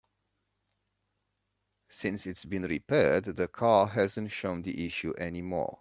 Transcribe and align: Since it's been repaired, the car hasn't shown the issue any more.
Since 1.89 2.25
it's 2.25 2.43
been 2.45 2.63
repaired, 2.63 3.25
the 3.25 3.47
car 3.47 3.85
hasn't 3.85 4.31
shown 4.31 4.61
the 4.63 4.87
issue 4.87 5.11
any 5.19 5.41
more. 5.43 5.69